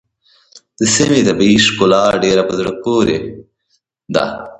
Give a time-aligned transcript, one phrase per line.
[0.77, 3.17] د دې سيمې طبیعي ښکلا ډېره په زړه پورې
[4.13, 4.25] ده.